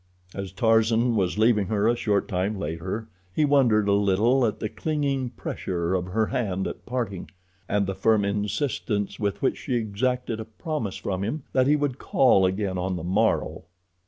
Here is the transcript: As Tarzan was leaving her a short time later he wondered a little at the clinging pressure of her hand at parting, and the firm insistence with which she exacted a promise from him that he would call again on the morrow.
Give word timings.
As 0.33 0.51
Tarzan 0.51 1.15
was 1.15 1.37
leaving 1.37 1.67
her 1.67 1.87
a 1.87 1.95
short 1.95 2.27
time 2.27 2.57
later 2.57 3.07
he 3.31 3.45
wondered 3.45 3.87
a 3.87 3.91
little 3.93 4.47
at 4.47 4.59
the 4.59 4.67
clinging 4.67 5.29
pressure 5.29 5.93
of 5.93 6.07
her 6.07 6.25
hand 6.25 6.65
at 6.67 6.87
parting, 6.87 7.29
and 7.69 7.85
the 7.85 7.93
firm 7.93 8.25
insistence 8.25 9.19
with 9.19 9.43
which 9.43 9.59
she 9.59 9.75
exacted 9.75 10.39
a 10.39 10.45
promise 10.45 10.97
from 10.97 11.23
him 11.23 11.43
that 11.53 11.67
he 11.67 11.75
would 11.75 11.99
call 11.99 12.47
again 12.47 12.79
on 12.79 12.95
the 12.95 13.03
morrow. 13.03 13.65